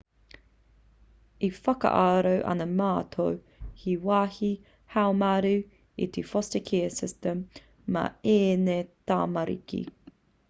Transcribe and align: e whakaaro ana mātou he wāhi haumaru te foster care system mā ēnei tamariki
e 1.47 1.47
whakaaro 1.57 2.31
ana 2.51 2.65
mātou 2.79 3.35
he 3.81 3.93
wāhi 4.07 4.49
haumaru 4.95 5.53
te 6.15 6.23
foster 6.31 6.63
care 6.71 6.87
system 7.01 7.43
mā 7.97 8.07
ēnei 8.37 8.83
tamariki 9.13 9.83